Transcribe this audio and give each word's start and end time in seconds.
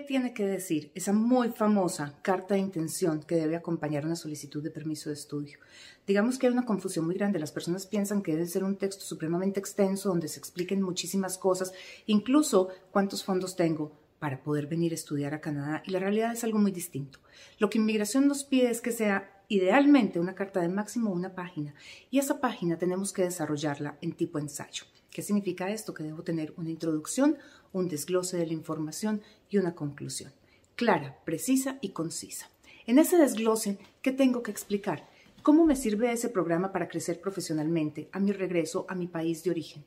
tiene 0.00 0.32
que 0.32 0.46
decir 0.46 0.92
esa 0.94 1.12
muy 1.12 1.48
famosa 1.50 2.16
carta 2.22 2.54
de 2.54 2.60
intención 2.60 3.20
que 3.20 3.34
debe 3.34 3.56
acompañar 3.56 4.06
una 4.06 4.14
solicitud 4.14 4.62
de 4.62 4.70
permiso 4.70 5.10
de 5.10 5.14
estudio? 5.14 5.58
Digamos 6.06 6.38
que 6.38 6.46
hay 6.46 6.52
una 6.52 6.64
confusión 6.64 7.04
muy 7.04 7.16
grande. 7.16 7.40
Las 7.40 7.50
personas 7.50 7.86
piensan 7.86 8.22
que 8.22 8.32
debe 8.32 8.46
ser 8.46 8.62
un 8.62 8.76
texto 8.76 9.04
supremamente 9.04 9.58
extenso 9.58 10.10
donde 10.10 10.28
se 10.28 10.38
expliquen 10.38 10.82
muchísimas 10.82 11.36
cosas, 11.36 11.72
incluso 12.06 12.68
cuántos 12.92 13.24
fondos 13.24 13.56
tengo 13.56 14.01
para 14.22 14.40
poder 14.40 14.68
venir 14.68 14.92
a 14.92 14.94
estudiar 14.94 15.34
a 15.34 15.40
Canadá. 15.40 15.82
Y 15.84 15.90
la 15.90 15.98
realidad 15.98 16.30
es 16.30 16.44
algo 16.44 16.60
muy 16.60 16.70
distinto. 16.70 17.18
Lo 17.58 17.68
que 17.68 17.78
inmigración 17.78 18.28
nos 18.28 18.44
pide 18.44 18.70
es 18.70 18.80
que 18.80 18.92
sea 18.92 19.42
idealmente 19.48 20.20
una 20.20 20.36
carta 20.36 20.60
de 20.60 20.68
máximo 20.68 21.10
una 21.10 21.34
página 21.34 21.74
y 22.08 22.20
esa 22.20 22.40
página 22.40 22.78
tenemos 22.78 23.12
que 23.12 23.24
desarrollarla 23.24 23.98
en 24.00 24.12
tipo 24.12 24.38
ensayo. 24.38 24.84
¿Qué 25.10 25.22
significa 25.22 25.70
esto? 25.70 25.92
Que 25.92 26.04
debo 26.04 26.22
tener 26.22 26.54
una 26.56 26.70
introducción, 26.70 27.36
un 27.72 27.88
desglose 27.88 28.36
de 28.36 28.46
la 28.46 28.52
información 28.52 29.22
y 29.50 29.58
una 29.58 29.74
conclusión. 29.74 30.30
Clara, 30.76 31.18
precisa 31.24 31.78
y 31.80 31.88
concisa. 31.88 32.48
En 32.86 33.00
ese 33.00 33.16
desglose, 33.16 33.76
¿qué 34.02 34.12
tengo 34.12 34.44
que 34.44 34.52
explicar? 34.52 35.08
¿Cómo 35.42 35.64
me 35.64 35.74
sirve 35.74 36.12
ese 36.12 36.28
programa 36.28 36.70
para 36.70 36.86
crecer 36.86 37.20
profesionalmente 37.20 38.08
a 38.12 38.20
mi 38.20 38.30
regreso 38.30 38.86
a 38.88 38.94
mi 38.94 39.08
país 39.08 39.42
de 39.42 39.50
origen? 39.50 39.84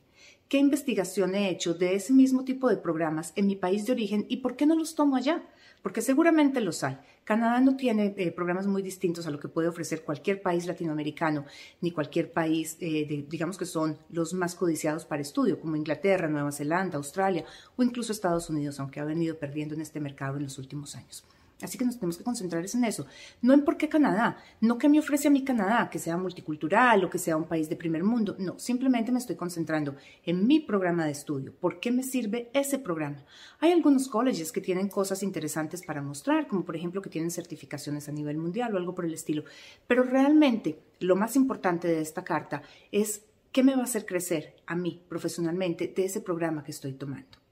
¿Qué 0.49 0.57
investigación 0.57 1.33
he 1.33 1.49
hecho 1.49 1.73
de 1.73 1.95
ese 1.95 2.11
mismo 2.11 2.43
tipo 2.43 2.67
de 2.67 2.75
programas 2.75 3.31
en 3.37 3.47
mi 3.47 3.55
país 3.55 3.85
de 3.85 3.93
origen 3.93 4.25
y 4.27 4.37
por 4.37 4.57
qué 4.57 4.65
no 4.65 4.75
los 4.75 4.95
tomo 4.95 5.15
allá? 5.15 5.43
Porque 5.81 6.01
seguramente 6.01 6.59
los 6.59 6.83
hay. 6.83 6.97
Canadá 7.23 7.61
no 7.61 7.77
tiene 7.77 8.13
eh, 8.17 8.33
programas 8.33 8.67
muy 8.67 8.81
distintos 8.81 9.27
a 9.27 9.31
lo 9.31 9.39
que 9.39 9.47
puede 9.47 9.69
ofrecer 9.69 10.03
cualquier 10.03 10.41
país 10.41 10.65
latinoamericano, 10.65 11.45
ni 11.79 11.91
cualquier 11.91 12.33
país, 12.33 12.75
eh, 12.81 13.25
digamos 13.29 13.57
que 13.57 13.65
son 13.65 13.97
los 14.09 14.33
más 14.33 14.55
codiciados 14.55 15.05
para 15.05 15.21
estudio, 15.21 15.61
como 15.61 15.77
Inglaterra, 15.77 16.27
Nueva 16.27 16.51
Zelanda, 16.51 16.97
Australia 16.97 17.45
o 17.77 17.83
incluso 17.83 18.11
Estados 18.11 18.49
Unidos, 18.49 18.81
aunque 18.81 18.99
ha 18.99 19.05
venido 19.05 19.39
perdiendo 19.39 19.73
en 19.73 19.79
este 19.79 20.01
mercado 20.01 20.35
en 20.35 20.43
los 20.43 20.57
últimos 20.57 20.97
años. 20.97 21.23
Así 21.61 21.77
que 21.77 21.85
nos 21.85 21.95
tenemos 21.95 22.17
que 22.17 22.23
concentrar 22.23 22.65
en 22.65 22.83
eso. 22.83 23.05
No 23.41 23.53
en 23.53 23.63
por 23.63 23.77
qué 23.77 23.87
Canadá, 23.87 24.37
no 24.59 24.77
que 24.77 24.89
me 24.89 24.99
ofrece 24.99 25.29
a 25.29 25.31
mí 25.31 25.43
Canadá, 25.43 25.89
que 25.89 25.99
sea 25.99 26.17
multicultural 26.17 27.05
o 27.05 27.09
que 27.09 27.17
sea 27.17 27.37
un 27.37 27.45
país 27.45 27.69
de 27.69 27.77
primer 27.77 28.03
mundo. 28.03 28.35
No, 28.39 28.59
simplemente 28.59 29.11
me 29.11 29.19
estoy 29.19 29.37
concentrando 29.37 29.95
en 30.25 30.45
mi 30.45 30.59
programa 30.59 31.05
de 31.05 31.11
estudio. 31.11 31.53
¿Por 31.53 31.79
qué 31.79 31.91
me 31.91 32.03
sirve 32.03 32.49
ese 32.53 32.77
programa? 32.77 33.23
Hay 33.59 33.71
algunos 33.71 34.09
colleges 34.09 34.51
que 34.51 34.59
tienen 34.59 34.89
cosas 34.89 35.23
interesantes 35.23 35.81
para 35.85 36.01
mostrar, 36.01 36.47
como 36.47 36.65
por 36.65 36.75
ejemplo 36.75 37.01
que 37.01 37.09
tienen 37.09 37.31
certificaciones 37.31 38.09
a 38.09 38.11
nivel 38.11 38.37
mundial 38.37 38.73
o 38.73 38.77
algo 38.77 38.93
por 38.93 39.05
el 39.05 39.13
estilo. 39.13 39.43
Pero 39.87 40.03
realmente 40.03 40.79
lo 40.99 41.15
más 41.15 41.37
importante 41.37 41.87
de 41.87 42.01
esta 42.01 42.23
carta 42.23 42.63
es 42.91 43.23
qué 43.53 43.63
me 43.63 43.75
va 43.75 43.81
a 43.81 43.85
hacer 43.85 44.05
crecer 44.05 44.57
a 44.65 44.75
mí 44.75 45.01
profesionalmente 45.07 45.87
de 45.95 46.03
ese 46.03 46.19
programa 46.19 46.63
que 46.63 46.71
estoy 46.71 46.93
tomando. 46.93 47.44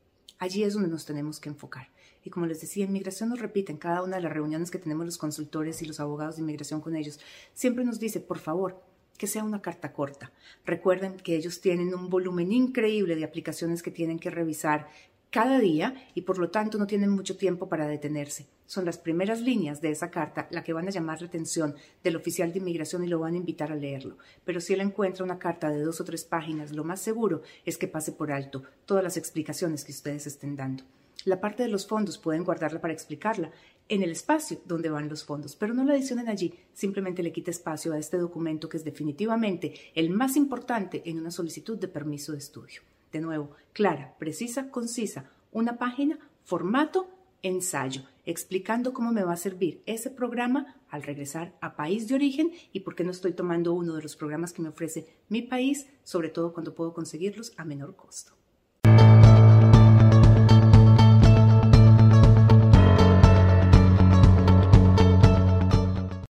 Allí 0.44 0.66
es 0.66 0.74
donde 0.74 0.90
nos 0.90 1.06
tenemos 1.06 1.40
que 1.40 1.48
enfocar. 1.48 1.88
Y 2.22 2.30
como 2.30 2.48
les 2.48 2.60
decía, 2.60 2.84
inmigración 2.84 3.30
nos 3.30 3.40
repite 3.40 3.72
en 3.72 3.78
cada 3.78 4.04
una 4.04 4.18
de 4.18 4.24
las 4.24 4.34
reuniones 4.34 4.72
que 4.72 4.78
tenemos 4.78 5.06
los 5.06 5.18
consultores 5.18 5.82
y 5.82 5.86
los 5.86 6.02
abogados 6.02 6.36
de 6.36 6.42
inmigración 6.42 6.82
con 6.82 6.98
ellos. 6.98 7.18
Siempre 7.54 7.86
nos 7.86 7.98
dice, 7.98 8.20
por 8.20 8.40
favor, 8.40 8.84
que 9.18 9.26
sea 9.26 9.46
una 9.46 9.62
carta 9.62 9.94
corta. 9.94 10.34
Recuerden 10.66 11.16
que 11.16 11.38
ellos 11.38 11.62
tienen 11.62 11.96
un 11.96 12.10
volumen 12.10 12.52
increíble 12.52 13.16
de 13.16 13.24
aplicaciones 13.24 13.82
que 13.82 13.90
tienen 13.90 14.20
que 14.20 14.32
revisar 14.32 14.90
cada 15.34 15.58
día 15.58 15.96
y 16.14 16.22
por 16.22 16.38
lo 16.38 16.52
tanto 16.52 16.78
no 16.78 16.86
tienen 16.86 17.10
mucho 17.10 17.36
tiempo 17.36 17.68
para 17.68 17.88
detenerse. 17.88 18.46
Son 18.68 18.86
las 18.86 19.00
primeras 19.00 19.42
líneas 19.42 19.82
de 19.82 19.90
esa 19.90 20.12
carta 20.12 20.48
la 20.52 20.64
que 20.64 20.74
van 20.74 20.88
a 20.88 20.92
llamar 20.92 21.22
la 21.22 21.28
atención 21.28 21.74
del 22.04 22.18
oficial 22.18 22.54
de 22.54 22.60
inmigración 22.60 23.04
y 23.04 23.08
lo 23.08 23.18
van 23.18 23.34
a 23.34 23.38
invitar 23.38 23.72
a 23.72 23.76
leerlo. 23.76 24.20
Pero 24.46 24.62
si 24.62 24.76
él 24.76 24.82
encuentra 24.82 25.26
una 25.26 25.40
carta 25.40 25.72
de 25.72 25.82
dos 25.82 26.00
o 26.00 26.04
tres 26.04 26.24
páginas, 26.24 26.72
lo 26.72 26.84
más 26.84 27.02
seguro 27.02 27.42
es 27.66 27.80
que 27.80 27.88
pase 27.88 28.12
por 28.12 28.32
alto 28.32 28.62
todas 28.86 29.04
las 29.04 29.18
explicaciones 29.18 29.84
que 29.84 29.92
ustedes 29.92 30.28
estén 30.28 30.56
dando. 30.56 30.84
La 31.26 31.42
parte 31.42 31.64
de 31.64 31.70
los 31.70 31.88
fondos 31.88 32.20
pueden 32.20 32.44
guardarla 32.44 32.80
para 32.80 32.94
explicarla 32.94 33.50
en 33.90 34.04
el 34.04 34.12
espacio 34.12 34.62
donde 34.66 34.92
van 34.92 35.10
los 35.10 35.24
fondos, 35.24 35.56
pero 35.56 35.74
no 35.74 35.84
la 35.84 35.94
adicionen 35.94 36.30
allí, 36.30 36.54
simplemente 36.76 37.24
le 37.24 37.32
quite 37.32 37.50
espacio 37.50 37.94
a 37.94 37.98
este 37.98 38.20
documento 38.20 38.70
que 38.70 38.78
es 38.78 38.84
definitivamente 38.84 39.74
el 39.96 40.12
más 40.12 40.36
importante 40.36 41.02
en 41.06 41.18
una 41.18 41.32
solicitud 41.32 41.80
de 41.80 41.88
permiso 41.88 42.34
de 42.34 42.38
estudio. 42.38 42.82
De 43.14 43.22
nuevo, 43.22 43.52
clara, 43.74 44.16
precisa, 44.18 44.72
concisa, 44.72 45.30
una 45.52 45.78
página, 45.78 46.18
formato, 46.44 47.08
ensayo, 47.44 48.02
explicando 48.26 48.92
cómo 48.92 49.12
me 49.12 49.24
va 49.24 49.34
a 49.34 49.38
servir 49.38 49.84
ese 49.86 50.10
programa 50.10 50.82
al 50.90 51.04
regresar 51.04 51.56
a 51.62 51.76
país 51.76 52.08
de 52.08 52.16
origen 52.16 52.52
y 52.72 52.80
por 52.80 52.96
qué 52.96 53.04
no 53.04 53.12
estoy 53.12 53.34
tomando 53.34 53.74
uno 53.74 53.94
de 53.94 54.02
los 54.02 54.16
programas 54.16 54.52
que 54.52 54.64
me 54.64 54.70
ofrece 54.70 55.16
mi 55.30 55.44
país, 55.44 55.88
sobre 56.04 56.30
todo 56.30 56.54
cuando 56.54 56.74
puedo 56.74 56.94
conseguirlos 56.94 57.54
a 57.56 57.66
menor 57.66 57.96
costo. 57.96 58.34